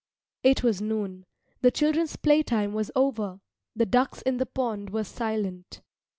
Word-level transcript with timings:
It 0.41 0.63
was 0.63 0.81
noon. 0.81 1.27
The 1.61 1.69
children's 1.69 2.15
playtime 2.15 2.73
was 2.73 2.89
over; 2.95 3.39
the 3.75 3.85
ducks 3.85 4.23
in 4.23 4.37
the 4.37 4.47
pond 4.47 4.89
were 4.89 5.03
silent. 5.03 5.81